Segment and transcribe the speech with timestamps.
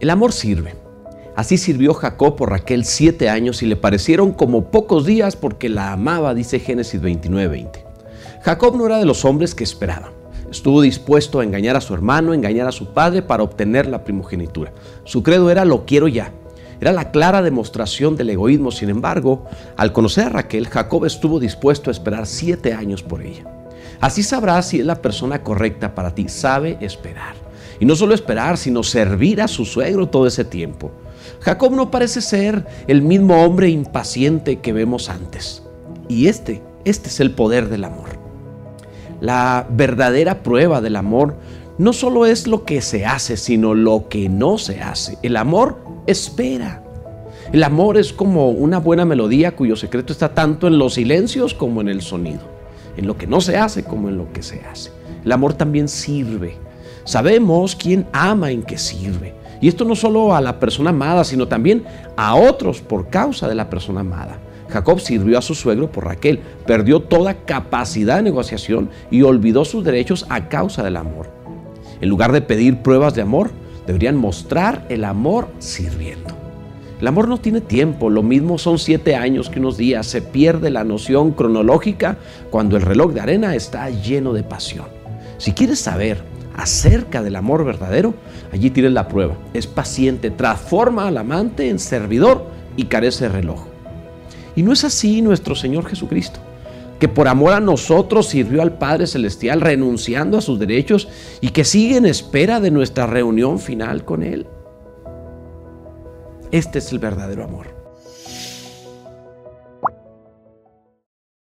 [0.00, 0.74] El amor sirve.
[1.36, 5.92] Así sirvió Jacob por Raquel siete años y le parecieron como pocos días porque la
[5.92, 7.84] amaba, dice Génesis 29:20.
[8.42, 10.12] Jacob no era de los hombres que esperaban.
[10.50, 14.72] Estuvo dispuesto a engañar a su hermano, engañar a su padre para obtener la primogenitura.
[15.04, 16.32] Su credo era lo quiero ya.
[16.80, 18.72] Era la clara demostración del egoísmo.
[18.72, 19.44] Sin embargo,
[19.76, 23.44] al conocer a Raquel, Jacob estuvo dispuesto a esperar siete años por ella.
[24.00, 26.28] Así sabrás si es la persona correcta para ti.
[26.28, 27.34] Sabe esperar.
[27.78, 30.90] Y no solo esperar, sino servir a su suegro todo ese tiempo.
[31.40, 35.62] Jacob no parece ser el mismo hombre impaciente que vemos antes.
[36.08, 38.18] Y este, este es el poder del amor.
[39.20, 41.36] La verdadera prueba del amor
[41.78, 45.18] no solo es lo que se hace, sino lo que no se hace.
[45.22, 46.82] El amor espera.
[47.52, 51.80] El amor es como una buena melodía cuyo secreto está tanto en los silencios como
[51.80, 52.42] en el sonido,
[52.96, 54.90] en lo que no se hace como en lo que se hace.
[55.24, 56.56] El amor también sirve.
[57.04, 59.34] Sabemos quién ama en qué sirve.
[59.60, 61.84] Y esto no solo a la persona amada, sino también
[62.16, 64.38] a otros por causa de la persona amada.
[64.68, 69.84] Jacob sirvió a su suegro por Raquel, perdió toda capacidad de negociación y olvidó sus
[69.84, 71.28] derechos a causa del amor.
[72.00, 73.50] En lugar de pedir pruebas de amor,
[73.86, 76.34] deberían mostrar el amor sirviendo.
[77.00, 80.06] El amor no tiene tiempo, lo mismo son siete años que unos días.
[80.06, 82.18] Se pierde la noción cronológica
[82.50, 84.84] cuando el reloj de arena está lleno de pasión.
[85.38, 86.22] Si quieres saber
[86.54, 88.12] acerca del amor verdadero,
[88.52, 89.34] allí tienes la prueba.
[89.54, 92.44] Es paciente, transforma al amante en servidor
[92.76, 93.64] y carece de reloj.
[94.54, 96.40] Y no es así nuestro Señor Jesucristo,
[96.98, 101.08] que por amor a nosotros sirvió al Padre Celestial renunciando a sus derechos
[101.40, 104.46] y que sigue en espera de nuestra reunión final con Él.
[106.52, 107.79] Este es el verdadero amor.